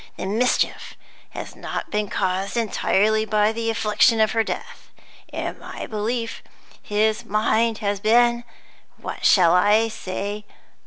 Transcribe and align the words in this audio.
The 0.17 0.25
mischief 0.25 0.95
has 1.29 1.55
not 1.55 1.91
been 1.91 2.09
caused 2.09 2.57
entirely 2.57 3.23
by 3.23 3.51
the 3.51 3.69
affliction 3.69 4.19
of 4.19 4.31
her 4.31 4.43
death. 4.43 4.89
In 5.31 5.59
my 5.59 5.85
belief, 5.85 6.41
his 6.81 7.23
mind 7.23 7.77
has 7.85 7.99
been 7.99 8.43
what 8.97 9.23
shall 9.25 9.53
I 9.53 9.89
say? 9.89 10.43